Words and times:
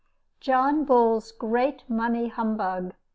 JOHN 0.39 0.83
BULL'S 0.85 1.31
GREAT 1.31 1.83
MONEY 1.87 2.29
HUMBUG. 2.29 2.93